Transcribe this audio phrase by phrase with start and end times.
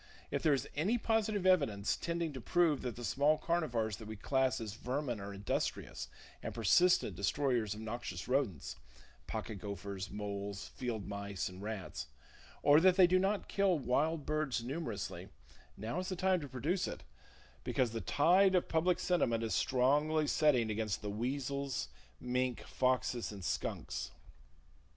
[0.31, 4.15] If there is any positive evidence tending to prove that the small carnivores that we
[4.15, 6.07] class as "vermin" are industrious
[6.41, 13.19] and persistent destroyers of noxious rodents—pocket gophers, moles, field mice and rats—or that they do
[13.19, 15.29] not kill wild birds numerously,
[15.77, 17.03] now is the time to produce it,
[17.63, 21.89] because the tide of public sentiment is strongly setting against the weasels,
[22.19, 24.09] mink, foxes and skunks.